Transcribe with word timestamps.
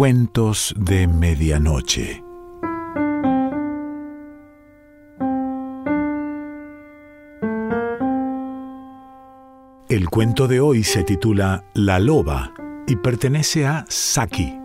Cuentos 0.00 0.74
de 0.78 1.06
Medianoche. 1.06 2.24
El 9.90 10.08
cuento 10.08 10.48
de 10.48 10.60
hoy 10.60 10.84
se 10.84 11.04
titula 11.04 11.66
La 11.74 11.98
loba 11.98 12.54
y 12.86 12.96
pertenece 12.96 13.66
a 13.66 13.84
Saki. 13.90 14.59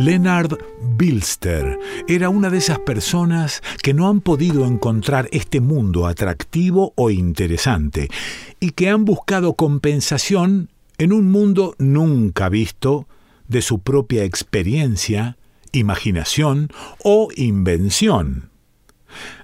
Leonard 0.00 0.56
Bilster 0.96 1.78
era 2.08 2.30
una 2.30 2.48
de 2.48 2.56
esas 2.56 2.78
personas 2.78 3.62
que 3.82 3.92
no 3.92 4.08
han 4.08 4.22
podido 4.22 4.64
encontrar 4.64 5.28
este 5.30 5.60
mundo 5.60 6.06
atractivo 6.06 6.94
o 6.96 7.10
interesante 7.10 8.08
y 8.60 8.70
que 8.70 8.88
han 8.88 9.04
buscado 9.04 9.54
compensación 9.54 10.70
en 10.96 11.12
un 11.12 11.30
mundo 11.30 11.74
nunca 11.78 12.48
visto 12.48 13.08
de 13.46 13.60
su 13.60 13.80
propia 13.80 14.24
experiencia, 14.24 15.36
imaginación 15.72 16.68
o 17.04 17.28
invención. 17.36 18.48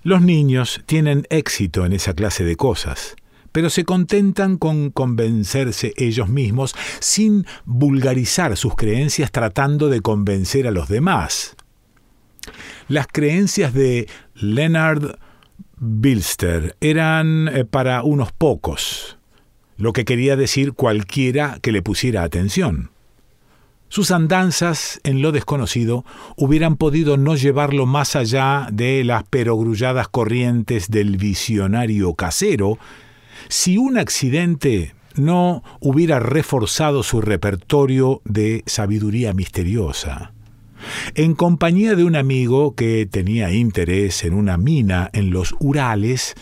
Los 0.03 0.23
niños 0.23 0.81
tienen 0.87 1.27
éxito 1.29 1.85
en 1.85 1.93
esa 1.93 2.15
clase 2.15 2.45
de 2.45 2.57
cosas 2.57 3.15
pero 3.57 3.71
se 3.71 3.87
contentan 3.87 4.59
con 4.59 4.91
convencerse 4.91 5.95
ellos 5.97 6.29
mismos 6.29 6.75
sin 7.01 7.47
vulgarizar 7.65 8.55
sus 8.55 8.75
creencias 8.75 9.33
tratando 9.33 9.89
de 9.89 10.03
convencer 10.03 10.67
a 10.67 10.71
los 10.71 10.91
demás. 10.91 11.57
Las 12.87 13.07
creencias 13.07 13.73
de 13.73 14.11
Leonard 14.35 15.19
Bilster 15.79 16.77
eran 16.83 17.49
eh, 17.49 17.65
para 17.65 18.03
unos 18.03 18.31
pocos, 18.31 19.17
lo 19.79 19.95
que 19.95 20.05
quería 20.05 20.37
decir 20.37 20.75
cualquiera 20.75 21.59
que 21.63 21.73
le 21.73 21.81
pusiera 21.81 22.25
atención. 22.25 22.91
Sus 23.89 24.11
andanzas 24.11 25.01
en 25.03 25.23
lo 25.23 25.33
desconocido 25.33 26.05
hubieran 26.37 26.77
podido 26.77 27.17
no 27.17 27.37
llevarlo 27.37 27.87
más 27.87 28.17
allá 28.17 28.69
de 28.71 29.03
las 29.03 29.25
perogrulladas 29.25 30.09
corrientes 30.09 30.91
del 30.91 31.17
visionario 31.17 32.13
casero 32.13 32.79
si 33.49 33.79
un 33.79 33.99
accidente 33.99 34.95
no 35.15 35.63
hubiera 35.81 36.21
reforzado 36.21 37.03
su 37.03 37.21
repertorio 37.21 38.21
de 38.25 38.63
sabiduría 38.67 39.33
misteriosa. 39.33 40.33
En 41.15 41.35
compañía 41.35 41.95
de 41.95 42.05
un 42.05 42.17
amigo 42.17 42.75
que 42.75 43.07
tenía 43.07 43.53
interés 43.53 44.25
en 44.25 44.35
una 44.35 44.57
mina 44.57 45.11
en 45.13 45.31
los 45.31 45.55
Urales, 45.59 46.35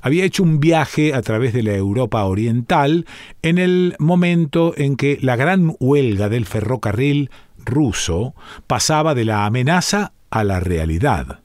había 0.00 0.24
hecho 0.24 0.42
un 0.42 0.60
viaje 0.60 1.12
a 1.12 1.22
través 1.22 1.52
de 1.52 1.62
la 1.62 1.74
Europa 1.74 2.24
Oriental 2.24 3.06
en 3.42 3.58
el 3.58 3.96
momento 3.98 4.74
en 4.76 4.96
que 4.96 5.18
la 5.20 5.36
gran 5.36 5.74
huelga 5.78 6.28
del 6.28 6.46
ferrocarril 6.46 7.30
ruso 7.58 8.34
pasaba 8.66 9.14
de 9.14 9.24
la 9.24 9.44
amenaza 9.44 10.12
a 10.30 10.44
la 10.44 10.60
realidad. 10.60 11.39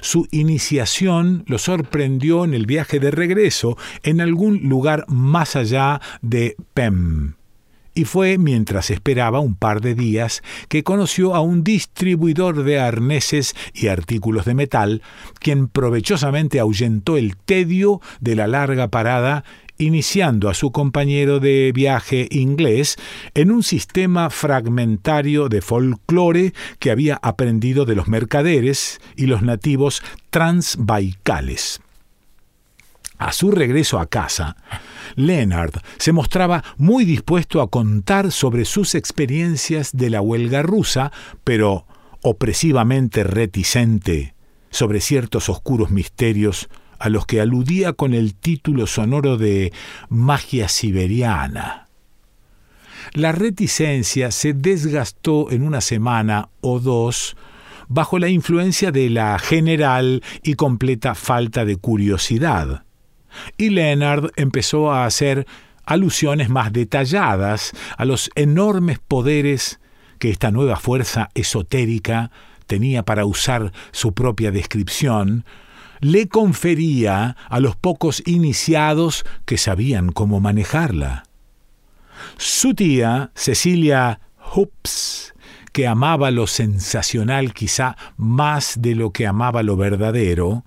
Su 0.00 0.26
iniciación 0.30 1.44
lo 1.46 1.58
sorprendió 1.58 2.44
en 2.44 2.54
el 2.54 2.66
viaje 2.66 3.00
de 3.00 3.10
regreso 3.10 3.76
en 4.02 4.20
algún 4.20 4.68
lugar 4.68 5.04
más 5.08 5.56
allá 5.56 6.00
de 6.20 6.56
Pem. 6.74 7.34
Y 7.94 8.04
fue 8.04 8.38
mientras 8.38 8.90
esperaba 8.90 9.40
un 9.40 9.54
par 9.54 9.82
de 9.82 9.94
días 9.94 10.42
que 10.68 10.82
conoció 10.82 11.34
a 11.34 11.40
un 11.40 11.62
distribuidor 11.62 12.64
de 12.64 12.80
arneses 12.80 13.54
y 13.74 13.88
artículos 13.88 14.46
de 14.46 14.54
metal, 14.54 15.02
quien 15.40 15.68
provechosamente 15.68 16.58
ahuyentó 16.58 17.18
el 17.18 17.36
tedio 17.36 18.00
de 18.20 18.34
la 18.34 18.46
larga 18.46 18.88
parada 18.88 19.44
iniciando 19.82 20.48
a 20.48 20.54
su 20.54 20.72
compañero 20.72 21.40
de 21.40 21.72
viaje 21.74 22.28
inglés 22.30 22.96
en 23.34 23.50
un 23.50 23.62
sistema 23.62 24.30
fragmentario 24.30 25.48
de 25.48 25.60
folclore 25.60 26.54
que 26.78 26.90
había 26.90 27.18
aprendido 27.22 27.84
de 27.84 27.94
los 27.94 28.08
mercaderes 28.08 29.00
y 29.16 29.26
los 29.26 29.42
nativos 29.42 30.02
transbaicales. 30.30 31.80
A 33.18 33.32
su 33.32 33.52
regreso 33.52 34.00
a 34.00 34.06
casa, 34.06 34.56
Leonard 35.14 35.74
se 35.98 36.12
mostraba 36.12 36.64
muy 36.76 37.04
dispuesto 37.04 37.60
a 37.60 37.70
contar 37.70 38.32
sobre 38.32 38.64
sus 38.64 38.94
experiencias 38.96 39.92
de 39.92 40.10
la 40.10 40.20
huelga 40.20 40.62
rusa, 40.62 41.12
pero 41.44 41.86
opresivamente 42.22 43.22
reticente 43.22 44.34
sobre 44.70 45.00
ciertos 45.00 45.48
oscuros 45.48 45.90
misterios 45.90 46.68
a 47.02 47.08
los 47.08 47.26
que 47.26 47.40
aludía 47.40 47.94
con 47.94 48.14
el 48.14 48.32
título 48.32 48.86
sonoro 48.86 49.36
de 49.36 49.72
magia 50.08 50.68
siberiana. 50.68 51.88
La 53.12 53.32
reticencia 53.32 54.30
se 54.30 54.52
desgastó 54.52 55.50
en 55.50 55.64
una 55.64 55.80
semana 55.80 56.48
o 56.60 56.78
dos 56.78 57.36
bajo 57.88 58.20
la 58.20 58.28
influencia 58.28 58.92
de 58.92 59.10
la 59.10 59.36
general 59.40 60.22
y 60.44 60.54
completa 60.54 61.16
falta 61.16 61.64
de 61.64 61.74
curiosidad. 61.74 62.84
Y 63.58 63.70
Leonard 63.70 64.30
empezó 64.36 64.92
a 64.92 65.04
hacer 65.04 65.44
alusiones 65.84 66.50
más 66.50 66.72
detalladas 66.72 67.72
a 67.96 68.04
los 68.04 68.30
enormes 68.36 69.00
poderes 69.00 69.80
que 70.20 70.30
esta 70.30 70.52
nueva 70.52 70.76
fuerza 70.76 71.30
esotérica 71.34 72.30
tenía 72.68 73.02
para 73.02 73.24
usar 73.24 73.72
su 73.90 74.14
propia 74.14 74.52
descripción, 74.52 75.44
le 76.02 76.26
confería 76.26 77.36
a 77.48 77.60
los 77.60 77.76
pocos 77.76 78.24
iniciados 78.26 79.24
que 79.46 79.56
sabían 79.56 80.10
cómo 80.10 80.40
manejarla. 80.40 81.22
Su 82.36 82.74
tía, 82.74 83.30
Cecilia 83.36 84.20
Hoops, 84.52 85.32
que 85.72 85.86
amaba 85.86 86.32
lo 86.32 86.48
sensacional 86.48 87.54
quizá 87.54 87.96
más 88.16 88.82
de 88.82 88.96
lo 88.96 89.12
que 89.12 89.28
amaba 89.28 89.62
lo 89.62 89.76
verdadero, 89.76 90.64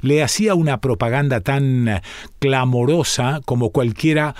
le 0.00 0.24
hacía 0.24 0.56
una 0.56 0.80
propaganda 0.80 1.40
tan 1.40 2.02
clamorosa 2.40 3.40
como 3.44 3.70
cualquiera 3.70 4.34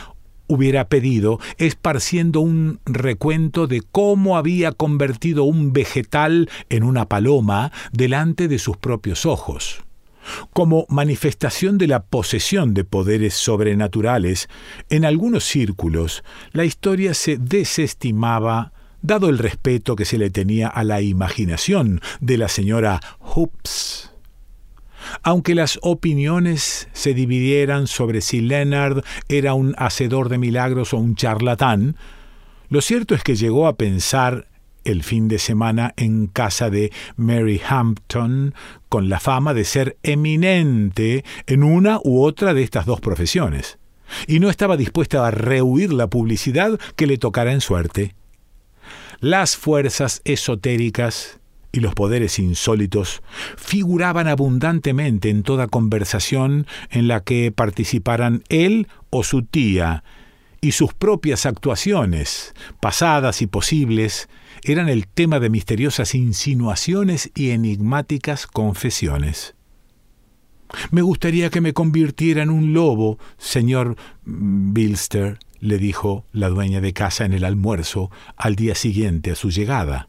hubiera 0.48 0.88
pedido, 0.88 1.38
esparciendo 1.58 2.40
un 2.40 2.80
recuento 2.86 3.68
de 3.68 3.82
cómo 3.82 4.36
había 4.36 4.72
convertido 4.72 5.44
un 5.44 5.72
vegetal 5.72 6.50
en 6.70 6.82
una 6.82 7.08
paloma 7.08 7.70
delante 7.92 8.48
de 8.48 8.58
sus 8.58 8.76
propios 8.76 9.26
ojos. 9.26 9.84
Como 10.52 10.86
manifestación 10.88 11.78
de 11.78 11.86
la 11.86 12.04
posesión 12.04 12.74
de 12.74 12.84
poderes 12.84 13.34
sobrenaturales, 13.34 14.48
en 14.90 15.04
algunos 15.04 15.44
círculos 15.44 16.24
la 16.52 16.64
historia 16.64 17.14
se 17.14 17.36
desestimaba 17.36 18.72
dado 19.02 19.28
el 19.28 19.38
respeto 19.38 19.96
que 19.96 20.06
se 20.06 20.16
le 20.16 20.30
tenía 20.30 20.68
a 20.68 20.82
la 20.82 21.02
imaginación 21.02 22.00
de 22.20 22.38
la 22.38 22.48
señora 22.48 23.00
Hoops. 23.20 24.10
Aunque 25.22 25.54
las 25.54 25.78
opiniones 25.82 26.88
se 26.94 27.12
dividieran 27.12 27.86
sobre 27.86 28.22
si 28.22 28.40
Leonard 28.40 29.04
era 29.28 29.52
un 29.52 29.74
hacedor 29.76 30.30
de 30.30 30.38
milagros 30.38 30.94
o 30.94 30.96
un 30.96 31.16
charlatán, 31.16 31.96
lo 32.70 32.80
cierto 32.80 33.14
es 33.14 33.22
que 33.22 33.36
llegó 33.36 33.66
a 33.66 33.76
pensar 33.76 34.48
el 34.84 35.02
fin 35.02 35.28
de 35.28 35.38
semana 35.38 35.92
en 35.96 36.26
casa 36.26 36.70
de 36.70 36.92
Mary 37.16 37.60
Hampton, 37.66 38.54
con 38.88 39.08
la 39.08 39.20
fama 39.20 39.54
de 39.54 39.64
ser 39.64 39.96
eminente 40.02 41.24
en 41.46 41.62
una 41.62 41.98
u 42.02 42.22
otra 42.22 42.54
de 42.54 42.62
estas 42.62 42.86
dos 42.86 43.00
profesiones, 43.00 43.78
y 44.26 44.40
no 44.40 44.50
estaba 44.50 44.76
dispuesta 44.76 45.26
a 45.26 45.30
rehuir 45.30 45.92
la 45.92 46.08
publicidad 46.08 46.78
que 46.96 47.06
le 47.06 47.18
tocara 47.18 47.52
en 47.52 47.60
suerte. 47.60 48.14
Las 49.20 49.56
fuerzas 49.56 50.20
esotéricas 50.24 51.40
y 51.74 51.80
los 51.80 51.94
poderes 51.94 52.38
insólitos 52.38 53.22
figuraban 53.56 54.28
abundantemente 54.28 55.28
en 55.28 55.42
toda 55.42 55.66
conversación 55.66 56.66
en 56.90 57.08
la 57.08 57.20
que 57.20 57.50
participaran 57.50 58.44
él 58.48 58.86
o 59.10 59.24
su 59.24 59.42
tía, 59.42 60.04
y 60.64 60.72
sus 60.72 60.94
propias 60.94 61.44
actuaciones, 61.44 62.54
pasadas 62.80 63.42
y 63.42 63.46
posibles, 63.46 64.30
eran 64.62 64.88
el 64.88 65.06
tema 65.06 65.38
de 65.38 65.50
misteriosas 65.50 66.14
insinuaciones 66.14 67.30
y 67.34 67.50
enigmáticas 67.50 68.46
confesiones. 68.46 69.54
Me 70.90 71.02
gustaría 71.02 71.50
que 71.50 71.60
me 71.60 71.74
convirtiera 71.74 72.42
en 72.42 72.48
un 72.48 72.72
lobo, 72.72 73.18
señor 73.36 73.96
Bilster, 74.24 75.38
le 75.60 75.76
dijo 75.76 76.24
la 76.32 76.48
dueña 76.48 76.80
de 76.80 76.94
casa 76.94 77.26
en 77.26 77.34
el 77.34 77.44
almuerzo 77.44 78.10
al 78.34 78.56
día 78.56 78.74
siguiente 78.74 79.32
a 79.32 79.34
su 79.34 79.50
llegada. 79.50 80.08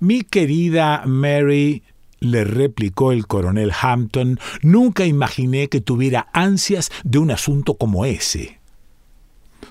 Mi 0.00 0.22
querida 0.22 1.02
Mary, 1.04 1.82
le 2.20 2.44
replicó 2.44 3.12
el 3.12 3.26
coronel 3.26 3.72
Hampton, 3.78 4.40
nunca 4.62 5.04
imaginé 5.04 5.68
que 5.68 5.82
tuviera 5.82 6.28
ansias 6.32 6.90
de 7.04 7.18
un 7.18 7.30
asunto 7.30 7.76
como 7.76 8.06
ese. 8.06 8.57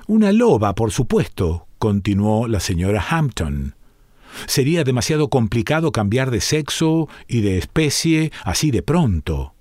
Una 0.07 0.31
loba, 0.31 0.73
por 0.75 0.91
supuesto, 0.91 1.67
continuó 1.77 2.47
la 2.47 2.59
señora 2.59 3.05
Hampton. 3.09 3.75
Sería 4.45 4.83
demasiado 4.83 5.29
complicado 5.29 5.91
cambiar 5.91 6.31
de 6.31 6.41
sexo 6.41 7.09
y 7.27 7.41
de 7.41 7.57
especie 7.57 8.31
así 8.43 8.71
de 8.71 8.83
pronto. 8.83 9.53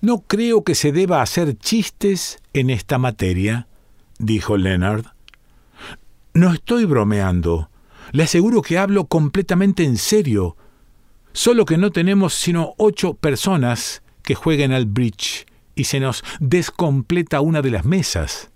No 0.00 0.20
creo 0.20 0.64
que 0.64 0.74
se 0.74 0.92
deba 0.92 1.22
hacer 1.22 1.56
chistes 1.56 2.38
en 2.52 2.68
esta 2.68 2.98
materia, 2.98 3.68
dijo 4.18 4.56
Leonard. 4.56 5.06
No 6.34 6.52
estoy 6.52 6.84
bromeando. 6.84 7.70
Le 8.12 8.24
aseguro 8.24 8.60
que 8.60 8.76
hablo 8.76 9.06
completamente 9.06 9.84
en 9.84 9.96
serio. 9.96 10.56
Solo 11.32 11.64
que 11.64 11.78
no 11.78 11.90
tenemos 11.90 12.34
sino 12.34 12.74
ocho 12.76 13.14
personas 13.14 14.02
que 14.22 14.34
jueguen 14.34 14.72
al 14.72 14.86
bridge 14.86 15.46
y 15.74 15.84
se 15.84 16.00
nos 16.00 16.22
descompleta 16.38 17.40
una 17.40 17.62
de 17.62 17.70
las 17.70 17.84
mesas. 17.84 18.50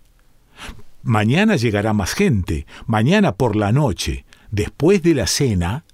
Mañana 1.09 1.57
llegará 1.57 1.95
más 1.95 2.13
gente, 2.13 2.67
mañana 2.87 3.33
por 3.33 3.57
la 3.57 3.73
noche, 3.73 4.27
después 4.51 5.03
de 5.03 5.15
la 5.15 5.27
cena, 5.27 5.87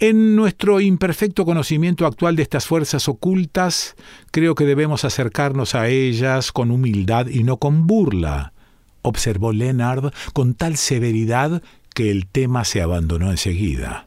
en 0.00 0.34
nuestro 0.34 0.80
imperfecto 0.80 1.44
conocimiento 1.44 2.04
actual 2.04 2.34
de 2.34 2.42
estas 2.42 2.66
fuerzas 2.66 3.08
ocultas, 3.08 3.94
creo 4.32 4.56
que 4.56 4.64
debemos 4.64 5.04
acercarnos 5.04 5.76
a 5.76 5.86
ellas 5.86 6.50
con 6.50 6.72
humildad 6.72 7.28
y 7.28 7.44
no 7.44 7.58
con 7.58 7.86
burla, 7.86 8.54
observó 9.02 9.52
Leonard 9.52 10.12
con 10.32 10.54
tal 10.54 10.76
severidad 10.76 11.62
que 11.94 12.10
el 12.10 12.26
tema 12.26 12.64
se 12.64 12.82
abandonó 12.82 13.30
enseguida. 13.30 14.05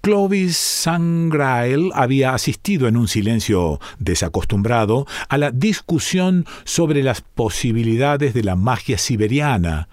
Clovis 0.00 0.56
Sangrael 0.56 1.90
había 1.94 2.34
asistido 2.34 2.88
en 2.88 2.96
un 2.96 3.06
silencio 3.06 3.80
desacostumbrado 3.98 5.06
a 5.28 5.36
la 5.36 5.50
discusión 5.50 6.46
sobre 6.64 7.02
las 7.02 7.20
posibilidades 7.20 8.32
de 8.32 8.42
la 8.42 8.56
magia 8.56 8.96
siberiana, 8.98 9.88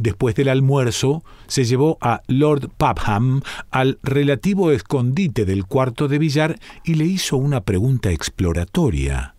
Después 0.00 0.34
del 0.34 0.48
almuerzo, 0.48 1.22
se 1.46 1.64
llevó 1.64 1.98
a 2.00 2.22
Lord 2.26 2.70
Popham 2.78 3.42
al 3.70 3.98
relativo 4.02 4.70
escondite 4.70 5.44
del 5.44 5.66
cuarto 5.66 6.08
de 6.08 6.18
billar 6.18 6.58
y 6.84 6.94
le 6.94 7.04
hizo 7.04 7.36
una 7.36 7.60
pregunta 7.60 8.10
exploratoria. 8.10 9.34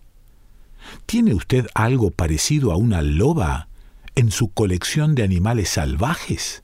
¿Tiene 1.07 1.33
usted 1.33 1.65
algo 1.73 2.11
parecido 2.11 2.71
a 2.71 2.75
una 2.75 3.01
loba 3.01 3.69
en 4.13 4.29
su 4.29 4.49
colección 4.49 5.15
de 5.15 5.23
animales 5.23 5.69
salvajes? 5.69 6.63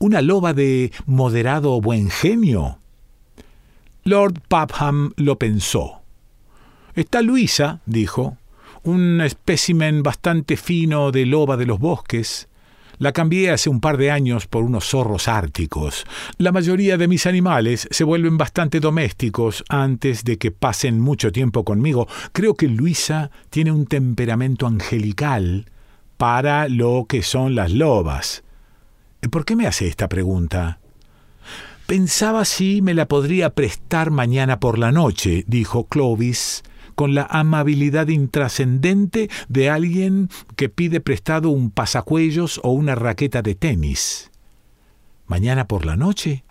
¿Una 0.00 0.22
loba 0.22 0.54
de 0.54 0.92
moderado 1.06 1.80
buen 1.80 2.08
genio? 2.08 2.78
Lord 4.04 4.40
Popham 4.46 5.12
lo 5.16 5.38
pensó. 5.38 6.02
Está 6.94 7.20
Luisa, 7.20 7.80
dijo, 7.84 8.36
un 8.84 9.20
espécimen 9.20 10.04
bastante 10.04 10.56
fino 10.56 11.10
de 11.10 11.26
loba 11.26 11.56
de 11.56 11.66
los 11.66 11.80
bosques, 11.80 12.48
la 12.98 13.12
cambié 13.12 13.50
hace 13.50 13.70
un 13.70 13.80
par 13.80 13.96
de 13.96 14.10
años 14.12 14.46
por 14.46 14.62
unos 14.64 14.84
zorros 14.84 15.26
árticos. 15.26 16.04
La 16.36 16.52
mayoría 16.52 16.96
de 16.96 17.08
mis 17.08 17.26
animales 17.26 17.88
se 17.90 18.04
vuelven 18.04 18.38
bastante 18.38 18.80
domésticos 18.80 19.64
antes 19.68 20.24
de 20.24 20.38
que 20.38 20.50
pasen 20.50 21.00
mucho 21.00 21.32
tiempo 21.32 21.64
conmigo. 21.64 22.06
Creo 22.32 22.54
que 22.54 22.68
Luisa 22.68 23.30
tiene 23.50 23.72
un 23.72 23.86
temperamento 23.86 24.66
angelical 24.66 25.66
para 26.16 26.68
lo 26.68 27.06
que 27.08 27.22
son 27.22 27.54
las 27.54 27.72
lobas. 27.72 28.42
¿Por 29.30 29.44
qué 29.44 29.56
me 29.56 29.66
hace 29.66 29.88
esta 29.88 30.08
pregunta? 30.08 30.78
Pensaba 31.86 32.44
si 32.44 32.82
me 32.82 32.94
la 32.94 33.08
podría 33.08 33.50
prestar 33.50 34.10
mañana 34.10 34.60
por 34.60 34.78
la 34.78 34.92
noche, 34.92 35.44
dijo 35.46 35.84
Clovis, 35.84 36.62
con 36.94 37.14
la 37.14 37.26
amabilidad 37.30 38.08
intrascendente 38.08 39.30
de 39.48 39.70
alguien 39.70 40.28
que 40.56 40.68
pide 40.68 41.00
prestado 41.00 41.50
un 41.50 41.70
pasacuellos 41.70 42.60
o 42.62 42.72
una 42.72 42.94
raqueta 42.94 43.42
de 43.42 43.54
tenis. 43.54 44.30
¿Mañana 45.26 45.66
por 45.66 45.86
la 45.86 45.96
noche? 45.96 46.44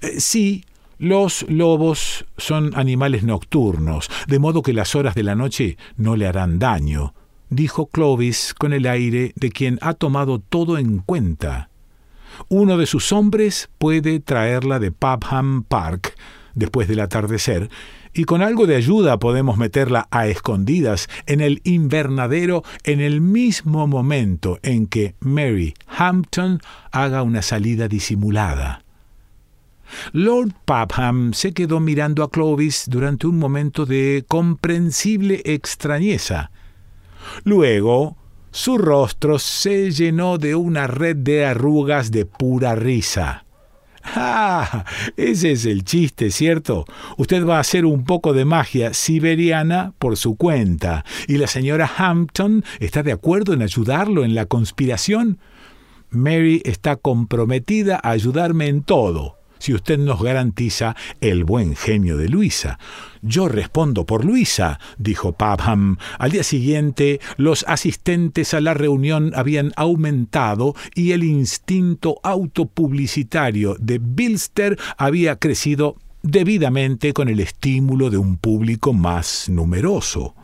Eh, 0.00 0.20
sí, 0.20 0.64
los 0.98 1.44
lobos 1.48 2.26
son 2.36 2.72
animales 2.74 3.22
nocturnos, 3.22 4.08
de 4.28 4.38
modo 4.38 4.62
que 4.62 4.72
las 4.72 4.94
horas 4.94 5.14
de 5.14 5.22
la 5.22 5.34
noche 5.34 5.76
no 5.96 6.16
le 6.16 6.26
harán 6.26 6.58
daño, 6.58 7.14
dijo 7.50 7.86
Clovis 7.86 8.54
con 8.54 8.72
el 8.72 8.86
aire 8.86 9.32
de 9.36 9.50
quien 9.50 9.78
ha 9.80 9.94
tomado 9.94 10.38
todo 10.38 10.78
en 10.78 10.98
cuenta. 10.98 11.68
Uno 12.48 12.76
de 12.76 12.86
sus 12.86 13.12
hombres 13.12 13.70
puede 13.78 14.20
traerla 14.20 14.78
de 14.78 14.92
Pubham 14.92 15.64
Park 15.64 16.14
después 16.54 16.88
del 16.88 17.00
atardecer 17.00 17.70
y 18.14 18.24
con 18.24 18.42
algo 18.42 18.66
de 18.66 18.76
ayuda 18.76 19.18
podemos 19.18 19.56
meterla 19.56 20.06
a 20.10 20.26
escondidas 20.26 21.08
en 21.26 21.40
el 21.40 21.60
invernadero 21.64 22.62
en 22.84 23.00
el 23.00 23.20
mismo 23.20 23.86
momento 23.86 24.58
en 24.62 24.86
que 24.86 25.14
Mary 25.20 25.74
Hampton 25.86 26.60
haga 26.90 27.22
una 27.22 27.42
salida 27.42 27.88
disimulada. 27.88 28.82
Lord 30.12 30.54
Popham 30.64 31.32
se 31.34 31.52
quedó 31.52 31.80
mirando 31.80 32.22
a 32.22 32.30
Clovis 32.30 32.84
durante 32.88 33.26
un 33.26 33.38
momento 33.38 33.84
de 33.86 34.24
comprensible 34.26 35.42
extrañeza. 35.44 36.50
Luego, 37.44 38.16
su 38.52 38.76
rostro 38.76 39.38
se 39.38 39.90
llenó 39.90 40.36
de 40.36 40.54
una 40.54 40.86
red 40.86 41.16
de 41.16 41.46
arrugas 41.46 42.10
de 42.10 42.26
pura 42.26 42.74
risa. 42.74 43.46
Ah, 44.04 44.84
ese 45.16 45.52
es 45.52 45.64
el 45.64 45.84
chiste, 45.84 46.30
¿cierto? 46.30 46.84
Usted 47.16 47.46
va 47.46 47.56
a 47.56 47.60
hacer 47.60 47.86
un 47.86 48.04
poco 48.04 48.32
de 48.32 48.44
magia 48.44 48.94
siberiana 48.94 49.94
por 49.98 50.16
su 50.16 50.36
cuenta. 50.36 51.04
¿Y 51.28 51.38
la 51.38 51.46
señora 51.46 51.90
Hampton 51.96 52.64
está 52.78 53.02
de 53.02 53.12
acuerdo 53.12 53.54
en 53.54 53.62
ayudarlo 53.62 54.24
en 54.24 54.34
la 54.34 54.46
conspiración? 54.46 55.38
Mary 56.10 56.60
está 56.66 56.96
comprometida 56.96 58.00
a 58.02 58.10
ayudarme 58.10 58.66
en 58.66 58.82
todo 58.82 59.41
si 59.62 59.72
usted 59.72 59.96
nos 59.96 60.20
garantiza 60.20 60.96
el 61.20 61.44
buen 61.44 61.76
genio 61.76 62.16
de 62.16 62.28
Luisa. 62.28 62.80
Yo 63.22 63.46
respondo 63.46 64.04
por 64.06 64.24
Luisa, 64.24 64.80
dijo 64.98 65.34
Pabham. 65.34 65.98
Al 66.18 66.32
día 66.32 66.42
siguiente, 66.42 67.20
los 67.36 67.64
asistentes 67.68 68.54
a 68.54 68.60
la 68.60 68.74
reunión 68.74 69.30
habían 69.36 69.70
aumentado 69.76 70.74
y 70.96 71.12
el 71.12 71.22
instinto 71.22 72.18
autopublicitario 72.24 73.76
de 73.78 74.00
Bilster 74.02 74.76
había 74.96 75.36
crecido 75.36 75.94
debidamente 76.24 77.12
con 77.12 77.28
el 77.28 77.38
estímulo 77.38 78.10
de 78.10 78.18
un 78.18 78.38
público 78.38 78.92
más 78.92 79.48
numeroso. 79.48 80.34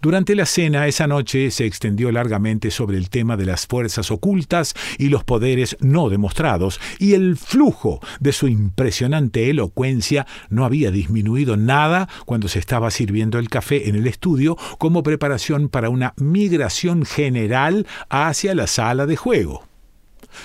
Durante 0.00 0.34
la 0.34 0.46
cena 0.46 0.86
esa 0.86 1.06
noche 1.06 1.50
se 1.50 1.66
extendió 1.66 2.10
largamente 2.12 2.70
sobre 2.70 2.98
el 2.98 3.10
tema 3.10 3.36
de 3.36 3.46
las 3.46 3.66
fuerzas 3.66 4.10
ocultas 4.10 4.74
y 4.98 5.08
los 5.08 5.24
poderes 5.24 5.76
no 5.80 6.08
demostrados, 6.08 6.80
y 6.98 7.14
el 7.14 7.36
flujo 7.36 8.00
de 8.20 8.32
su 8.32 8.48
impresionante 8.48 9.50
elocuencia 9.50 10.26
no 10.48 10.64
había 10.64 10.90
disminuido 10.90 11.56
nada 11.56 12.08
cuando 12.24 12.48
se 12.48 12.58
estaba 12.58 12.90
sirviendo 12.90 13.38
el 13.38 13.48
café 13.48 13.88
en 13.88 13.96
el 13.96 14.06
estudio 14.06 14.56
como 14.78 15.02
preparación 15.02 15.68
para 15.68 15.90
una 15.90 16.14
migración 16.16 17.04
general 17.04 17.86
hacia 18.08 18.54
la 18.54 18.66
sala 18.66 19.06
de 19.06 19.16
juego. 19.16 19.65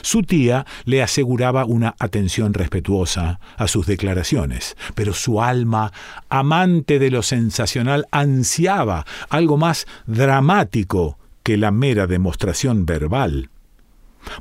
Su 0.01 0.24
tía 0.24 0.65
le 0.86 1.01
aseguraba 1.01 1.65
una 1.65 1.95
atención 2.00 2.53
respetuosa 2.53 3.39
a 3.57 3.67
sus 3.67 3.86
declaraciones, 3.86 4.75
pero 4.95 5.13
su 5.13 5.41
alma, 5.41 5.91
amante 6.29 7.00
de 7.00 7.12
lo 7.12 7.21
sensacional, 7.21 8.07
ansiaba 8.12 9.05
algo 9.29 9.57
más 9.57 9.86
dramático 10.05 11.17
que 11.43 11.57
la 11.57 11.71
mera 11.71 12.07
demostración 12.07 12.86
verbal. 12.86 13.50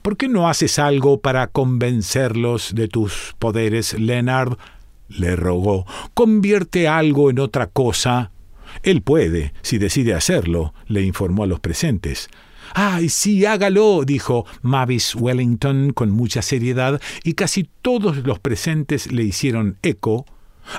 ¿Por 0.03 0.17
qué 0.17 0.29
no 0.29 0.49
haces 0.49 0.79
algo 0.79 1.21
para 1.21 1.47
convencerlos 1.47 2.75
de 2.75 2.89
tus 2.89 3.35
poderes, 3.39 3.99
Leonard? 3.99 4.59
le 5.09 5.35
rogó. 5.37 5.87
Convierte 6.15 6.87
algo 6.87 7.31
en 7.31 7.41
otra 7.41 7.67
cosa. 7.67 8.31
Él 8.83 9.03
puede, 9.03 9.53
si 9.63 9.79
decide 9.79 10.15
hacerlo, 10.15 10.73
le 10.87 11.03
informó 11.03 11.43
a 11.43 11.47
los 11.47 11.59
presentes. 11.61 12.29
¡Ay, 12.75 13.09
sí, 13.09 13.45
hágalo! 13.45 14.05
dijo 14.05 14.47
Mavis 14.63 15.15
Wellington 15.15 15.93
con 15.93 16.11
mucha 16.11 16.43
seriedad, 16.43 17.01
y 17.25 17.35
casi 17.35 17.69
todos 17.83 18.19
los 18.19 18.39
presentes 18.39 19.11
le 19.13 19.25
hicieron 19.25 19.77
eco. 19.83 20.27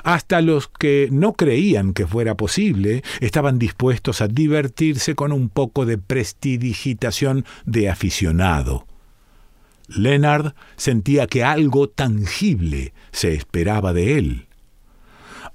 Hasta 0.04 0.40
los 0.40 0.68
que 0.68 1.08
no 1.10 1.34
creían 1.34 1.92
que 1.92 2.06
fuera 2.06 2.36
posible 2.36 3.02
estaban 3.20 3.58
dispuestos 3.58 4.22
a 4.22 4.28
divertirse 4.28 5.14
con 5.14 5.32
un 5.32 5.48
poco 5.48 5.84
de 5.84 5.98
prestidigitación 5.98 7.44
de 7.66 7.90
aficionado. 7.90 8.86
Leonard 9.88 10.54
sentía 10.76 11.26
que 11.26 11.44
algo 11.44 11.88
tangible 11.88 12.94
se 13.10 13.34
esperaba 13.34 13.92
de 13.92 14.18
él. 14.18 14.46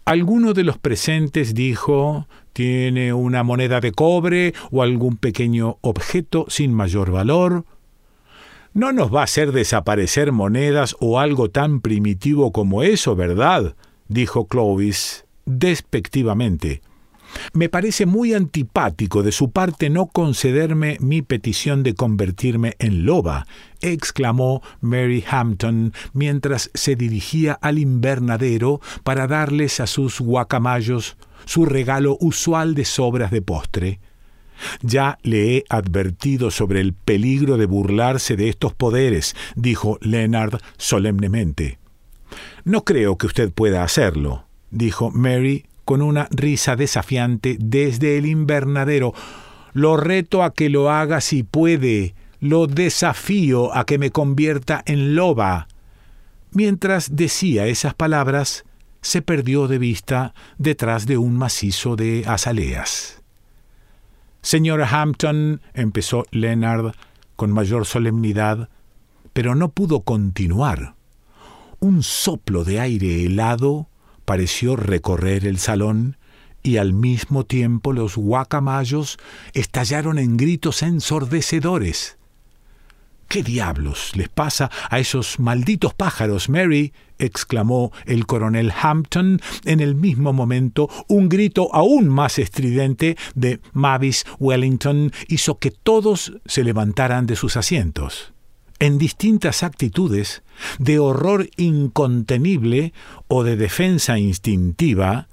Alguno 0.07 0.53
de 0.53 0.63
los 0.63 0.77
presentes 0.77 1.53
dijo 1.53 2.27
¿Tiene 2.53 3.11
una 3.11 3.43
moneda 3.43 3.81
de 3.81 3.91
cobre 3.91 4.53
o 4.71 4.81
algún 4.81 5.17
pequeño 5.17 5.79
objeto 5.81 6.45
sin 6.47 6.73
mayor 6.73 7.11
valor? 7.11 7.65
No 8.73 8.93
nos 8.93 9.13
va 9.13 9.19
a 9.19 9.23
hacer 9.25 9.51
desaparecer 9.51 10.31
monedas 10.31 10.95
o 11.01 11.19
algo 11.19 11.49
tan 11.49 11.81
primitivo 11.81 12.53
como 12.53 12.83
eso, 12.83 13.17
¿verdad? 13.17 13.75
dijo 14.07 14.47
Clovis 14.47 15.25
despectivamente. 15.43 16.81
Me 17.53 17.69
parece 17.69 18.05
muy 18.05 18.33
antipático 18.33 19.23
de 19.23 19.31
su 19.31 19.51
parte 19.51 19.89
no 19.89 20.07
concederme 20.07 20.97
mi 20.99 21.21
petición 21.21 21.83
de 21.83 21.95
convertirme 21.95 22.75
en 22.79 23.05
loba, 23.05 23.47
exclamó 23.81 24.61
Mary 24.81 25.23
Hampton 25.29 25.93
mientras 26.13 26.71
se 26.73 26.95
dirigía 26.95 27.53
al 27.53 27.79
invernadero 27.79 28.81
para 29.03 29.27
darles 29.27 29.79
a 29.79 29.87
sus 29.87 30.19
guacamayos 30.19 31.17
su 31.45 31.65
regalo 31.65 32.17
usual 32.19 32.75
de 32.75 32.85
sobras 32.85 33.31
de 33.31 33.41
postre. 33.41 33.99
Ya 34.81 35.19
le 35.21 35.57
he 35.57 35.63
advertido 35.69 36.51
sobre 36.51 36.81
el 36.81 36.93
peligro 36.93 37.57
de 37.57 37.67
burlarse 37.67 38.35
de 38.35 38.49
estos 38.49 38.73
poderes, 38.73 39.35
dijo 39.55 39.97
Leonard 40.01 40.59
solemnemente. 40.77 41.77
No 42.63 42.83
creo 42.83 43.17
que 43.17 43.27
usted 43.27 43.51
pueda 43.51 43.83
hacerlo, 43.83 44.45
dijo 44.71 45.11
Mary 45.11 45.65
con 45.87 46.01
una 46.01 46.27
risa 46.31 46.75
desafiante 46.75 47.55
desde 47.61 48.17
el 48.17 48.25
invernadero. 48.25 49.13
Lo 49.71 49.95
reto 49.95 50.43
a 50.43 50.53
que 50.53 50.69
lo 50.69 50.91
haga 50.91 51.21
si 51.21 51.43
puede. 51.43 52.13
Lo 52.41 52.67
desafío 52.67 53.73
a 53.73 53.85
que 53.85 53.97
me 53.97 54.11
convierta 54.11 54.83
en 54.85 55.15
loba. 55.15 55.69
Mientras 56.51 57.15
decía 57.15 57.67
esas 57.67 57.93
palabras, 57.93 58.65
se 59.01 59.21
perdió 59.21 59.69
de 59.69 59.77
vista 59.77 60.33
detrás 60.57 61.05
de 61.05 61.17
un 61.17 61.37
macizo 61.37 61.95
de 61.95 62.25
azaleas. 62.27 63.23
Señora 64.41 64.89
Hampton, 64.89 65.61
empezó 65.73 66.25
Leonard 66.31 66.95
con 67.37 67.53
mayor 67.53 67.85
solemnidad, 67.85 68.67
pero 69.31 69.55
no 69.55 69.69
pudo 69.69 70.01
continuar. 70.01 70.95
Un 71.79 72.03
soplo 72.03 72.65
de 72.65 72.81
aire 72.81 73.23
helado 73.23 73.87
pareció 74.27 74.75
recorrer 74.75 75.47
el 75.47 75.57
salón 75.57 76.17
y 76.61 76.75
al 76.75 76.91
mismo 76.91 77.45
tiempo 77.45 77.93
los 77.93 78.17
guacamayos 78.17 79.17
estallaron 79.53 80.19
en 80.19 80.35
gritos 80.35 80.83
ensordecedores. 80.83 82.17
¿Qué 83.29 83.41
diablos 83.41 84.11
les 84.15 84.27
pasa 84.27 84.69
a 84.89 84.99
esos 84.99 85.39
malditos 85.39 85.93
pájaros, 85.93 86.49
Mary? 86.49 86.91
exclamó 87.19 87.93
el 88.05 88.25
coronel 88.25 88.73
Hampton. 88.81 89.39
En 89.63 89.79
el 89.79 89.95
mismo 89.95 90.33
momento, 90.33 90.89
un 91.07 91.29
grito 91.29 91.73
aún 91.73 92.09
más 92.09 92.37
estridente 92.37 93.15
de 93.33 93.61
Mavis 93.71 94.25
Wellington 94.39 95.13
hizo 95.29 95.57
que 95.57 95.71
todos 95.71 96.33
se 96.45 96.65
levantaran 96.65 97.27
de 97.27 97.37
sus 97.37 97.55
asientos 97.55 98.33
en 98.79 98.97
distintas 98.97 99.63
actitudes 99.63 100.43
de 100.79 100.99
horror 100.99 101.49
incontenible 101.57 102.93
o 103.27 103.43
de 103.43 103.55
defensa 103.55 104.17
instintiva, 104.17 105.27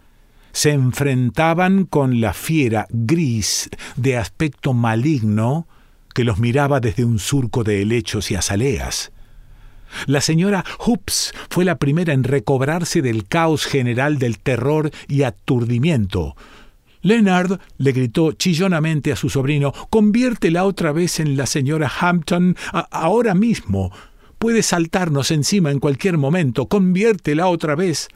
se 0.52 0.70
enfrentaban 0.70 1.84
con 1.84 2.20
la 2.20 2.32
fiera 2.32 2.86
gris 2.90 3.70
de 3.96 4.16
aspecto 4.16 4.72
maligno 4.72 5.66
que 6.14 6.24
los 6.24 6.38
miraba 6.38 6.80
desde 6.80 7.04
un 7.04 7.18
surco 7.18 7.64
de 7.64 7.82
helechos 7.82 8.30
y 8.30 8.36
azaleas. 8.36 9.10
La 10.06 10.20
señora 10.20 10.64
Hoops 10.78 11.32
fue 11.50 11.64
la 11.64 11.76
primera 11.76 12.12
en 12.12 12.24
recobrarse 12.24 13.02
del 13.02 13.26
caos 13.26 13.64
general 13.64 14.18
del 14.18 14.38
terror 14.38 14.90
y 15.08 15.22
aturdimiento, 15.22 16.36
Leonard 17.04 17.60
le 17.78 17.92
gritó 17.92 18.32
chillonamente 18.32 19.12
a 19.12 19.16
su 19.16 19.28
sobrino 19.28 19.72
Conviértela 19.90 20.64
otra 20.64 20.90
vez 20.90 21.20
en 21.20 21.36
la 21.36 21.46
señora 21.46 21.92
Hampton 22.00 22.56
ahora 22.90 23.34
mismo. 23.34 23.92
Puede 24.38 24.62
saltarnos 24.62 25.30
encima 25.30 25.70
en 25.70 25.80
cualquier 25.80 26.18
momento. 26.18 26.66
Conviértela 26.66 27.46
otra 27.46 27.74
vez. 27.74 28.08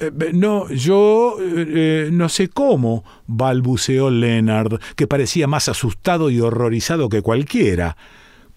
Eh, 0.00 0.10
no, 0.34 0.68
yo 0.68 1.36
eh, 1.40 2.10
no 2.12 2.28
sé 2.28 2.48
cómo, 2.48 3.04
balbuceó 3.26 4.10
Leonard, 4.10 4.80
que 4.96 5.06
parecía 5.06 5.46
más 5.46 5.68
asustado 5.68 6.28
y 6.30 6.40
horrorizado 6.40 7.08
que 7.08 7.22
cualquiera. 7.22 7.96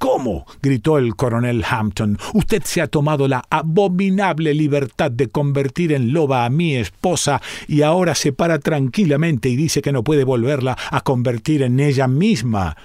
¿Cómo? 0.02 0.48
gritó 0.64 0.98
el 0.98 1.16
coronel 1.16 1.64
Hampton. 1.64 2.18
Usted 2.34 2.64
se 2.64 2.82
ha 2.82 2.88
tomado 2.88 3.28
la 3.28 3.44
abominable 3.52 4.56
libertad 4.56 5.12
de 5.12 5.28
convertir 5.28 5.94
en 5.94 6.12
loba 6.12 6.44
a 6.44 6.50
mi 6.50 6.76
esposa 6.76 7.40
y 7.68 7.84
ahora 7.84 8.16
se 8.16 8.34
para 8.34 8.58
tranquilamente 8.58 9.48
y 9.48 9.56
dice 9.56 9.84
que 9.84 9.92
no 9.92 10.04
puede 10.04 10.24
volverla 10.24 10.76
a 10.90 11.02
convertir 11.02 11.62
en 11.62 11.80
ella 11.80 12.08
misma. 12.08 12.78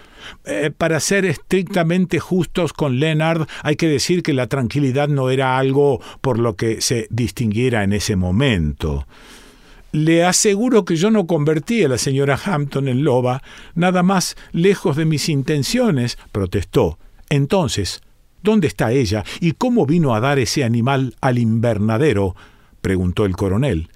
Eh, 0.44 0.70
para 0.76 1.00
ser 1.00 1.24
estrictamente 1.24 2.20
justos 2.20 2.74
con 2.74 3.00
Leonard, 3.00 3.48
hay 3.62 3.76
que 3.76 3.88
decir 3.88 4.22
que 4.22 4.34
la 4.34 4.46
tranquilidad 4.46 5.08
no 5.08 5.30
era 5.30 5.56
algo 5.56 6.02
por 6.20 6.38
lo 6.38 6.54
que 6.54 6.82
se 6.82 7.06
distinguiera 7.08 7.82
en 7.82 7.94
ese 7.94 8.14
momento. 8.16 9.06
Le 9.90 10.22
aseguro 10.22 10.84
que 10.84 10.96
yo 10.96 11.10
no 11.10 11.26
convertí 11.26 11.82
a 11.82 11.88
la 11.88 11.96
señora 11.96 12.38
Hampton 12.44 12.88
en 12.88 13.04
loba, 13.04 13.42
nada 13.74 14.02
más 14.02 14.36
lejos 14.52 14.96
de 14.96 15.06
mis 15.06 15.30
intenciones, 15.30 16.18
protestó. 16.30 16.98
Entonces, 17.30 18.02
¿dónde 18.42 18.66
está 18.66 18.92
ella 18.92 19.24
y 19.40 19.52
cómo 19.52 19.86
vino 19.86 20.14
a 20.14 20.20
dar 20.20 20.38
ese 20.38 20.64
animal 20.64 21.14
al 21.20 21.38
invernadero? 21.38 22.36
preguntó 22.80 23.24
el 23.24 23.36
coronel. 23.36 23.88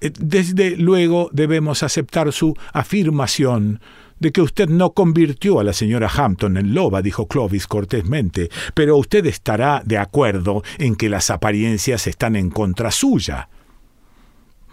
Eh, 0.00 0.12
desde 0.18 0.76
luego 0.76 1.30
debemos 1.32 1.82
aceptar 1.82 2.32
su 2.32 2.54
afirmación 2.72 3.80
de 4.18 4.32
que 4.32 4.40
usted 4.40 4.68
no 4.68 4.92
convirtió 4.92 5.60
a 5.60 5.64
la 5.64 5.72
señora 5.72 6.08
Hampton 6.08 6.56
en 6.56 6.74
loba, 6.74 7.02
dijo 7.02 7.26
Clovis 7.26 7.66
cortésmente, 7.66 8.50
pero 8.74 8.96
usted 8.96 9.26
estará 9.26 9.82
de 9.84 9.98
acuerdo 9.98 10.62
en 10.78 10.96
que 10.96 11.08
las 11.08 11.30
apariencias 11.30 12.06
están 12.06 12.36
en 12.36 12.50
contra 12.50 12.90
suya. 12.90 13.48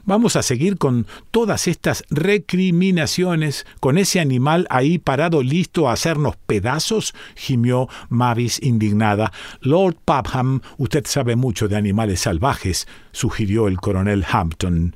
Vamos 0.05 0.35
a 0.35 0.43
seguir 0.43 0.77
con 0.77 1.07
todas 1.31 1.65
estas 1.65 2.03
recriminaciones, 2.09 3.65
con 3.79 3.97
ese 3.97 4.19
animal 4.19 4.67
ahí 4.69 4.97
parado 4.97 5.41
listo 5.41 5.87
a 5.87 5.93
hacernos 5.93 6.35
pedazos, 6.35 7.13
gimió 7.35 7.87
Mavis 8.09 8.59
indignada. 8.61 9.31
Lord 9.61 9.95
Popham, 10.03 10.59
usted 10.77 11.05
sabe 11.07 11.37
mucho 11.37 11.69
de 11.69 11.77
animales 11.77 12.19
salvajes, 12.19 12.85
sugirió 13.13 13.69
el 13.69 13.79
coronel 13.79 14.25
Hampton. 14.29 14.93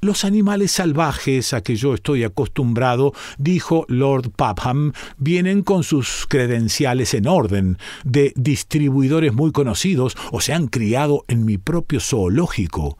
Los 0.00 0.24
animales 0.24 0.72
salvajes 0.72 1.52
a 1.52 1.62
que 1.62 1.76
yo 1.76 1.92
estoy 1.92 2.24
acostumbrado, 2.24 3.12
dijo 3.36 3.84
Lord 3.88 4.30
Popham, 4.30 4.92
vienen 5.18 5.62
con 5.62 5.84
sus 5.84 6.24
credenciales 6.26 7.12
en 7.12 7.28
orden, 7.28 7.76
de 8.04 8.32
distribuidores 8.36 9.34
muy 9.34 9.52
conocidos 9.52 10.16
o 10.32 10.40
se 10.40 10.54
han 10.54 10.68
criado 10.68 11.26
en 11.28 11.44
mi 11.44 11.58
propio 11.58 12.00
zoológico. 12.00 12.96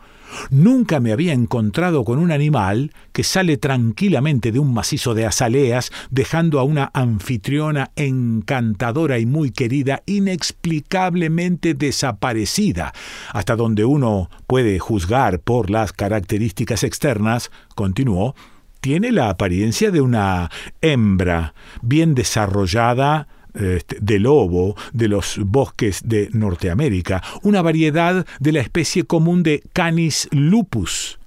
Nunca 0.50 1.00
me 1.00 1.12
había 1.12 1.32
encontrado 1.32 2.04
con 2.04 2.18
un 2.18 2.32
animal 2.32 2.92
que 3.12 3.24
sale 3.24 3.56
tranquilamente 3.56 4.52
de 4.52 4.58
un 4.58 4.72
macizo 4.72 5.14
de 5.14 5.26
azaleas, 5.26 5.90
dejando 6.10 6.58
a 6.58 6.64
una 6.64 6.90
anfitriona 6.94 7.90
encantadora 7.96 9.18
y 9.18 9.26
muy 9.26 9.50
querida 9.50 10.02
inexplicablemente 10.06 11.74
desaparecida, 11.74 12.92
hasta 13.32 13.56
donde 13.56 13.84
uno 13.84 14.30
puede 14.46 14.78
juzgar 14.78 15.40
por 15.40 15.70
las 15.70 15.92
características 15.92 16.84
externas, 16.84 17.50
continuó, 17.74 18.34
tiene 18.80 19.12
la 19.12 19.28
apariencia 19.28 19.90
de 19.90 20.00
una 20.00 20.50
hembra, 20.80 21.54
bien 21.82 22.14
desarrollada, 22.14 23.28
este, 23.54 23.98
de 24.00 24.18
lobo 24.18 24.76
de 24.92 25.08
los 25.08 25.38
bosques 25.38 26.02
de 26.04 26.28
Norteamérica, 26.32 27.22
una 27.42 27.62
variedad 27.62 28.26
de 28.38 28.52
la 28.52 28.60
especie 28.60 29.04
común 29.04 29.42
de 29.42 29.62
Canis 29.72 30.28
lupus. 30.32 31.18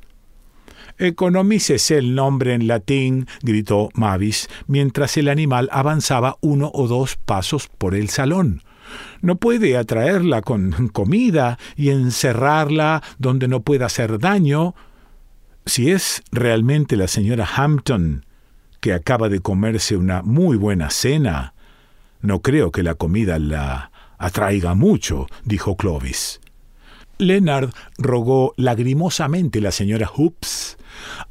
Economícese 0.97 1.97
el 1.97 2.13
nombre 2.15 2.53
en 2.53 2.67
latín, 2.67 3.27
gritó 3.41 3.89
Mavis, 3.95 4.47
mientras 4.67 5.17
el 5.17 5.27
animal 5.27 5.67
avanzaba 5.71 6.37
uno 6.41 6.71
o 6.73 6.87
dos 6.87 7.15
pasos 7.15 7.67
por 7.67 7.95
el 7.95 8.09
salón. 8.09 8.61
No 9.21 9.37
puede 9.37 9.75
atraerla 9.75 10.41
con 10.41 10.89
comida 10.93 11.57
y 11.75 11.89
encerrarla 11.89 13.01
donde 13.17 13.47
no 13.47 13.61
pueda 13.61 13.87
hacer 13.87 14.19
daño. 14.19 14.75
Si 15.65 15.89
es 15.89 16.21
realmente 16.31 16.95
la 16.95 17.07
señora 17.07 17.47
Hampton, 17.55 18.25
que 18.79 18.93
acaba 18.93 19.29
de 19.29 19.39
comerse 19.39 19.97
una 19.97 20.21
muy 20.21 20.57
buena 20.57 20.89
cena, 20.89 21.53
no 22.23 22.41
creo 22.41 22.71
que 22.71 22.83
la 22.83 22.95
comida 22.95 23.37
la 23.37 23.91
atraiga 24.17 24.73
mucho, 24.73 25.27
dijo 25.43 25.75
Clovis. 25.75 26.39
Leonard 27.17 27.71
rogó 27.97 28.53
lagrimosamente 28.55 29.61
la 29.61 29.71
señora 29.71 30.07
Hoops. 30.07 30.77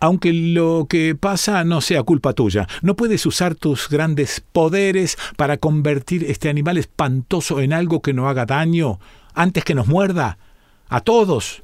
Aunque 0.00 0.32
lo 0.32 0.86
que 0.88 1.14
pasa 1.14 1.64
no 1.64 1.80
sea 1.80 2.02
culpa 2.02 2.34
tuya, 2.34 2.68
¿no 2.82 2.94
puedes 2.94 3.24
usar 3.24 3.54
tus 3.54 3.88
grandes 3.88 4.42
poderes 4.52 5.16
para 5.36 5.56
convertir 5.56 6.24
este 6.24 6.50
animal 6.50 6.76
espantoso 6.76 7.60
en 7.60 7.72
algo 7.72 8.02
que 8.02 8.12
no 8.12 8.28
haga 8.28 8.44
daño 8.44 9.00
antes 9.32 9.64
que 9.64 9.74
nos 9.74 9.86
muerda? 9.86 10.36
A 10.88 11.00
todos. 11.00 11.62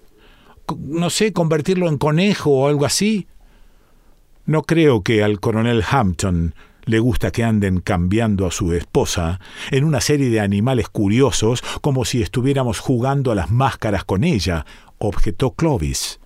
No 0.78 1.11
sé, 1.11 1.35
convertirlo 1.35 1.88
en 1.88 1.99
conejo 1.99 2.50
o 2.50 2.68
algo 2.68 2.87
así. 2.87 3.26
No 4.47 4.62
creo 4.62 5.02
que 5.02 5.23
al 5.23 5.38
coronel 5.38 5.85
Hampton 5.87 6.54
le 6.88 6.99
gusta 7.00 7.30
que 7.30 7.45
anden 7.45 7.80
cambiando 7.80 8.47
a 8.47 8.50
su 8.50 8.73
esposa 8.73 9.40
en 9.71 9.85
una 9.85 10.00
serie 10.00 10.30
de 10.30 10.40
animales 10.40 10.88
curiosos 10.88 11.62
como 11.83 12.07
si 12.07 12.23
estuviéramos 12.23 12.80
jugando 12.80 13.30
a 13.30 13.35
las 13.35 13.50
máscaras 13.50 14.04
con 14.04 14.25
ella, 14.25 14.64
objetó 14.97 15.52
Clovis. 15.52 16.18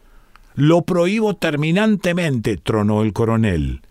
Lo 0.55 0.83
prohíbo 0.83 1.35
terminantemente, 1.35 2.57
tronó 2.59 3.03
el 3.03 3.13
coronel. 3.13 3.83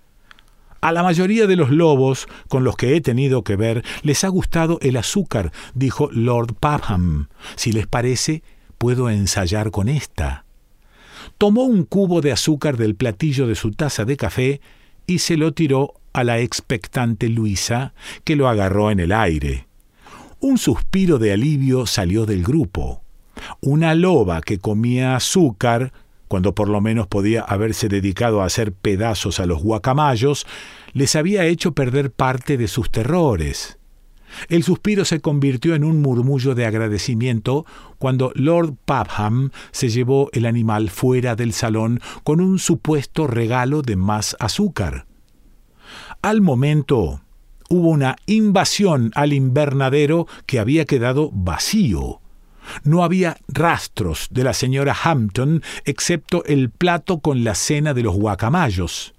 A 0.79 0.93
la 0.93 1.03
mayoría 1.03 1.45
de 1.45 1.57
los 1.57 1.71
lobos 1.71 2.27
con 2.47 2.63
los 2.63 2.77
que 2.77 2.95
he 2.95 3.01
tenido 3.01 3.43
que 3.43 3.57
ver 3.57 3.83
les 4.01 4.23
ha 4.23 4.29
gustado 4.29 4.79
el 4.81 4.95
azúcar, 4.95 5.51
dijo 5.73 6.09
Lord 6.11 6.55
Papham. 6.59 7.27
Si 7.55 7.73
les 7.73 7.85
parece, 7.85 8.43
puedo 8.77 9.09
ensayar 9.09 9.71
con 9.71 9.89
esta. 9.89 10.45
Tomó 11.37 11.63
un 11.63 11.83
cubo 11.83 12.21
de 12.21 12.31
azúcar 12.31 12.77
del 12.77 12.95
platillo 12.95 13.45
de 13.45 13.55
su 13.55 13.71
taza 13.71 14.05
de 14.05 14.15
café 14.15 14.61
y 15.05 15.19
se 15.19 15.35
lo 15.35 15.53
tiró 15.53 16.00
a 16.13 16.23
la 16.23 16.39
expectante 16.39 17.29
Luisa, 17.29 17.93
que 18.23 18.35
lo 18.35 18.47
agarró 18.47 18.91
en 18.91 18.99
el 18.99 19.11
aire. 19.11 19.67
Un 20.39 20.57
suspiro 20.57 21.19
de 21.19 21.33
alivio 21.33 21.85
salió 21.85 22.25
del 22.25 22.43
grupo. 22.43 23.03
Una 23.61 23.95
loba 23.95 24.41
que 24.41 24.59
comía 24.59 25.15
azúcar 25.15 25.93
cuando 26.31 26.55
por 26.55 26.69
lo 26.69 26.79
menos 26.79 27.07
podía 27.07 27.41
haberse 27.41 27.89
dedicado 27.89 28.41
a 28.41 28.45
hacer 28.45 28.71
pedazos 28.71 29.41
a 29.41 29.45
los 29.45 29.61
guacamayos, 29.61 30.47
les 30.93 31.17
había 31.17 31.43
hecho 31.43 31.73
perder 31.73 32.09
parte 32.09 32.57
de 32.57 32.69
sus 32.69 32.89
terrores. 32.89 33.77
El 34.47 34.63
suspiro 34.63 35.03
se 35.03 35.19
convirtió 35.19 35.75
en 35.75 35.83
un 35.83 36.01
murmullo 36.01 36.55
de 36.55 36.65
agradecimiento 36.65 37.65
cuando 37.99 38.31
Lord 38.33 38.75
Papham 38.85 39.51
se 39.71 39.89
llevó 39.89 40.29
el 40.31 40.45
animal 40.45 40.89
fuera 40.89 41.35
del 41.35 41.51
salón 41.51 41.99
con 42.23 42.39
un 42.39 42.59
supuesto 42.59 43.27
regalo 43.27 43.81
de 43.81 43.97
más 43.97 44.37
azúcar. 44.39 45.07
Al 46.21 46.41
momento 46.41 47.21
hubo 47.69 47.89
una 47.89 48.15
invasión 48.27 49.11
al 49.15 49.33
invernadero 49.33 50.27
que 50.45 50.59
había 50.59 50.85
quedado 50.85 51.31
vacío. 51.33 52.21
No 52.83 53.03
había 53.03 53.37
rastros 53.47 54.27
de 54.29 54.43
la 54.43 54.53
señora 54.53 54.95
Hampton 55.03 55.63
excepto 55.83 56.45
el 56.45 56.69
plato 56.69 57.21
con 57.21 57.43
la 57.43 57.55
cena 57.55 57.95
de 57.95 58.03
los 58.03 58.15
guacamayos. 58.15 59.15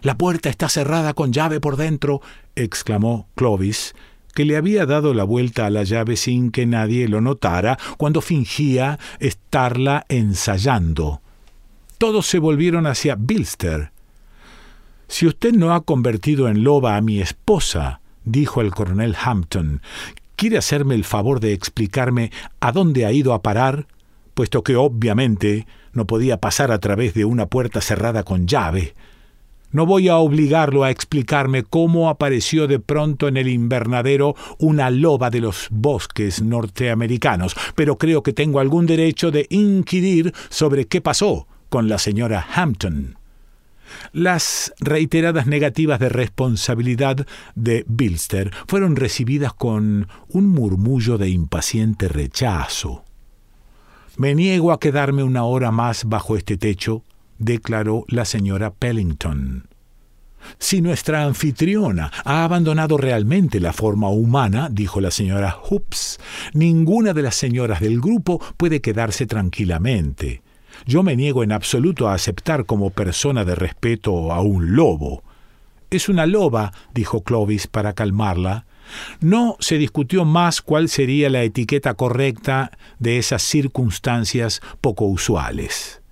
La 0.00 0.18
puerta 0.18 0.48
está 0.48 0.68
cerrada 0.68 1.14
con 1.14 1.32
llave 1.32 1.60
por 1.60 1.76
dentro, 1.76 2.20
exclamó 2.56 3.28
Clovis, 3.36 3.94
que 4.34 4.44
le 4.44 4.56
había 4.56 4.86
dado 4.86 5.14
la 5.14 5.22
vuelta 5.22 5.66
a 5.66 5.70
la 5.70 5.84
llave 5.84 6.16
sin 6.16 6.50
que 6.50 6.66
nadie 6.66 7.06
lo 7.06 7.20
notara 7.20 7.78
cuando 7.96 8.20
fingía 8.22 8.98
estarla 9.20 10.04
ensayando. 10.08 11.22
Todos 11.96 12.26
se 12.26 12.40
volvieron 12.40 12.88
hacia 12.88 13.14
Bilster. 13.14 13.91
Si 15.12 15.26
usted 15.26 15.52
no 15.52 15.74
ha 15.74 15.82
convertido 15.82 16.48
en 16.48 16.64
loba 16.64 16.96
a 16.96 17.02
mi 17.02 17.20
esposa, 17.20 18.00
dijo 18.24 18.62
el 18.62 18.70
coronel 18.70 19.14
Hampton, 19.22 19.82
¿Quiere 20.36 20.56
hacerme 20.56 20.94
el 20.94 21.04
favor 21.04 21.38
de 21.38 21.52
explicarme 21.52 22.32
a 22.60 22.72
dónde 22.72 23.04
ha 23.04 23.12
ido 23.12 23.34
a 23.34 23.42
parar? 23.42 23.86
puesto 24.32 24.62
que 24.62 24.74
obviamente 24.74 25.66
no 25.92 26.06
podía 26.06 26.38
pasar 26.38 26.72
a 26.72 26.78
través 26.78 27.12
de 27.12 27.26
una 27.26 27.44
puerta 27.44 27.82
cerrada 27.82 28.22
con 28.22 28.46
llave. 28.46 28.94
No 29.70 29.84
voy 29.84 30.08
a 30.08 30.16
obligarlo 30.16 30.82
a 30.82 30.90
explicarme 30.90 31.62
cómo 31.62 32.08
apareció 32.08 32.66
de 32.66 32.78
pronto 32.78 33.28
en 33.28 33.36
el 33.36 33.48
invernadero 33.48 34.34
una 34.58 34.88
loba 34.88 35.28
de 35.28 35.42
los 35.42 35.68
bosques 35.70 36.40
norteamericanos, 36.40 37.54
pero 37.74 37.98
creo 37.98 38.22
que 38.22 38.32
tengo 38.32 38.60
algún 38.60 38.86
derecho 38.86 39.30
de 39.30 39.46
inquirir 39.50 40.32
sobre 40.48 40.86
qué 40.86 41.02
pasó 41.02 41.46
con 41.68 41.90
la 41.90 41.98
señora 41.98 42.46
Hampton. 42.54 43.18
Las 44.12 44.72
reiteradas 44.80 45.46
negativas 45.46 46.00
de 46.00 46.08
responsabilidad 46.08 47.26
de 47.54 47.84
Bilster 47.88 48.50
fueron 48.66 48.96
recibidas 48.96 49.52
con 49.52 50.08
un 50.28 50.48
murmullo 50.48 51.18
de 51.18 51.28
impaciente 51.28 52.08
rechazo. 52.08 53.04
Me 54.16 54.34
niego 54.34 54.72
a 54.72 54.80
quedarme 54.80 55.22
una 55.22 55.44
hora 55.44 55.70
más 55.70 56.04
bajo 56.04 56.36
este 56.36 56.56
techo, 56.58 57.02
declaró 57.38 58.04
la 58.08 58.24
señora 58.24 58.72
Pellington. 58.72 59.68
Si 60.58 60.80
nuestra 60.80 61.24
anfitriona 61.24 62.10
ha 62.24 62.44
abandonado 62.44 62.96
realmente 62.96 63.60
la 63.60 63.72
forma 63.72 64.08
humana, 64.10 64.68
dijo 64.70 65.00
la 65.00 65.10
señora 65.10 65.56
Hoops, 65.68 66.18
ninguna 66.52 67.12
de 67.12 67.22
las 67.22 67.36
señoras 67.36 67.80
del 67.80 68.00
grupo 68.00 68.40
puede 68.56 68.80
quedarse 68.80 69.26
tranquilamente. 69.26 70.42
Yo 70.86 71.02
me 71.02 71.16
niego 71.16 71.42
en 71.42 71.52
absoluto 71.52 72.08
a 72.08 72.14
aceptar 72.14 72.66
como 72.66 72.90
persona 72.90 73.44
de 73.44 73.54
respeto 73.54 74.32
a 74.32 74.40
un 74.40 74.74
lobo. 74.74 75.22
Es 75.90 76.08
una 76.08 76.26
loba, 76.26 76.72
dijo 76.94 77.22
Clovis 77.22 77.66
para 77.66 77.92
calmarla. 77.92 78.66
No 79.20 79.56
se 79.60 79.78
discutió 79.78 80.24
más 80.24 80.60
cuál 80.60 80.88
sería 80.88 81.30
la 81.30 81.42
etiqueta 81.42 81.94
correcta 81.94 82.72
de 82.98 83.18
esas 83.18 83.42
circunstancias 83.42 84.60
poco 84.80 85.04
usuales. 85.04 86.02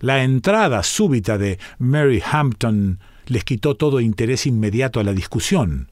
La 0.00 0.22
entrada 0.22 0.82
súbita 0.82 1.38
de 1.38 1.58
Mary 1.78 2.22
Hampton 2.30 3.00
les 3.26 3.44
quitó 3.44 3.76
todo 3.76 4.00
interés 4.00 4.46
inmediato 4.46 5.00
a 5.00 5.04
la 5.04 5.12
discusión. 5.12 5.90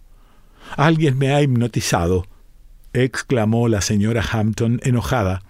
Alguien 0.76 1.18
me 1.18 1.32
ha 1.32 1.42
hipnotizado, 1.42 2.26
exclamó 2.92 3.68
la 3.68 3.80
señora 3.80 4.24
Hampton 4.32 4.80
enojada 4.82 5.42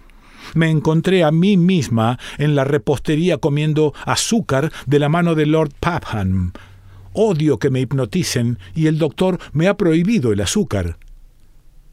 me 0.53 0.69
encontré 0.69 1.23
a 1.23 1.31
mí 1.31 1.57
misma 1.57 2.19
en 2.37 2.55
la 2.55 2.63
repostería 2.63 3.37
comiendo 3.37 3.93
azúcar 4.05 4.71
de 4.85 4.99
la 4.99 5.09
mano 5.09 5.35
de 5.35 5.45
Lord 5.45 5.73
Papham. 5.79 6.53
Odio 7.13 7.59
que 7.59 7.69
me 7.69 7.81
hipnoticen 7.81 8.57
y 8.73 8.87
el 8.87 8.97
doctor 8.97 9.39
me 9.53 9.67
ha 9.67 9.75
prohibido 9.75 10.31
el 10.31 10.41
azúcar. 10.41 10.97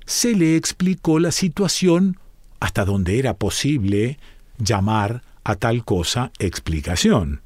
Se 0.07 0.35
le 0.35 0.57
explicó 0.57 1.19
la 1.19 1.33
situación 1.33 2.19
hasta 2.61 2.85
donde 2.85 3.19
era 3.19 3.35
posible 3.35 4.19
llamar 4.59 5.23
a 5.45 5.57
tal 5.57 5.85
cosa 5.85 6.33
explicación. 6.39 7.43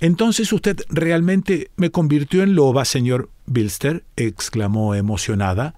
Entonces 0.00 0.52
usted 0.52 0.80
realmente 0.88 1.70
me 1.76 1.90
convirtió 1.90 2.42
en 2.42 2.54
loba, 2.54 2.84
señor 2.84 3.30
Bilster, 3.46 4.04
exclamó 4.16 4.94
emocionada. 4.94 5.74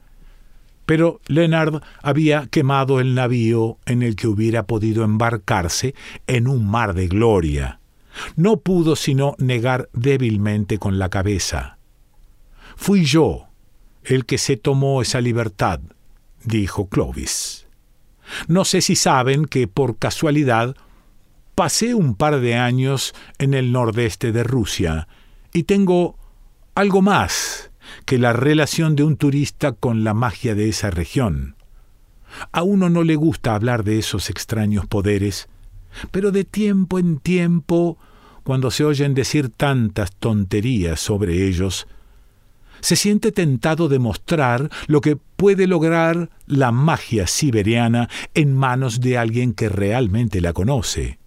Pero 0.87 1.21
Leonard 1.27 1.83
había 2.03 2.47
quemado 2.47 3.01
el 3.01 3.15
navío 3.15 3.79
en 3.87 4.03
el 4.03 4.17
que 4.17 4.27
hubiera 4.27 4.65
podido 4.65 5.05
embarcarse 5.05 5.95
en 6.27 6.49
un 6.49 6.69
mar 6.69 6.95
de 6.95 7.09
gloria. 7.09 7.81
No 8.37 8.59
pudo 8.59 8.97
sino 8.97 9.35
negar 9.39 9.89
débilmente 9.93 10.79
con 10.79 10.99
la 10.99 11.09
cabeza. 11.09 11.79
Fui 12.77 13.05
yo 13.05 13.47
el 14.05 14.27
que 14.27 14.39
se 14.39 14.57
tomó 14.57 15.03
esa 15.03 15.21
libertad, 15.21 15.81
dijo 16.45 16.89
Clovis. 16.89 17.67
No 18.49 18.65
sé 18.65 18.81
si 18.81 18.97
saben 18.97 19.45
que 19.45 19.69
por 19.69 19.99
casualidad 19.99 20.77
pasé 21.55 21.95
un 21.95 22.15
par 22.15 22.41
de 22.41 22.55
años 22.55 23.15
en 23.39 23.55
el 23.55 23.73
nordeste 23.73 24.33
de 24.33 24.43
Rusia 24.43 25.09
y 25.53 25.65
tengo 25.65 26.17
algo 26.75 27.03
más 27.03 27.72
que 28.13 28.19
la 28.19 28.35
relación 28.35 28.95
de 28.95 29.05
un 29.05 29.17
turista 29.17 29.73
con 29.73 30.05
la 30.05 30.13
magia 30.13 30.55
de 30.55 30.69
esa 30.69 30.91
región. 30.91 31.57
A 32.53 32.63
uno 32.63 32.91
no 32.91 33.05
le 33.05 33.17
gusta 33.17 33.55
hablar 33.55 33.85
de 33.85 33.99
esos 33.99 34.29
extraños 34.29 34.87
poderes, 34.87 35.49
pero 36.11 36.31
de 36.31 36.45
tiempo 36.45 36.99
en 36.99 37.21
tiempo, 37.21 37.97
cuando 38.43 38.71
se 38.71 38.85
oyen 38.85 39.15
decir 39.15 39.49
tantas 39.49 40.15
tonterías 40.15 41.01
sobre 41.01 41.49
ellos, 41.49 41.87
se 42.83 42.97
siente 42.97 43.33
tentado 43.33 43.89
de 43.89 43.99
mostrar 43.99 44.69
lo 44.89 45.01
que 45.01 45.17
puede 45.17 45.67
lograr 45.67 46.29
la 46.45 46.71
magia 46.71 47.27
siberiana 47.27 48.11
en 48.35 48.55
manos 48.55 49.01
de 49.01 49.17
alguien 49.17 49.55
que 49.55 49.71
realmente 49.71 50.43
la 50.43 50.53
conoce. 50.53 51.19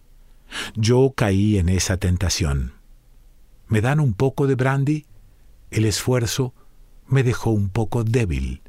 Yo 0.76 1.14
caí 1.18 1.58
en 1.58 1.68
esa 1.68 1.98
tentación. 1.98 2.74
¿Me 3.70 3.82
dan 3.82 4.00
un 4.00 4.14
poco 4.14 4.46
de 4.46 4.54
brandy? 4.54 5.08
El 5.72 5.86
esfuerzo 5.86 6.54
me 7.08 7.24
dejó 7.24 7.52
un 7.52 7.70
poco 7.70 8.04
débil. 8.04 8.62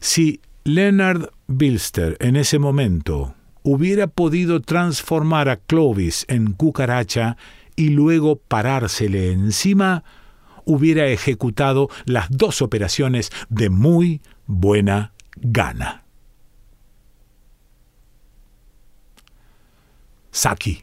Si 0.00 0.40
Leonard 0.64 1.30
Bilster 1.46 2.16
en 2.20 2.36
ese 2.36 2.58
momento 2.58 3.34
hubiera 3.62 4.06
podido 4.06 4.60
transformar 4.60 5.48
a 5.48 5.56
Clovis 5.56 6.24
en 6.28 6.52
cucaracha 6.52 7.36
y 7.76 7.90
luego 7.90 8.36
parársele 8.36 9.32
encima, 9.32 10.04
hubiera 10.64 11.06
ejecutado 11.06 11.88
las 12.04 12.26
dos 12.30 12.62
operaciones 12.62 13.30
de 13.48 13.70
muy 13.70 14.20
buena 14.46 15.12
gana. 15.36 16.04
Saki. 20.30 20.82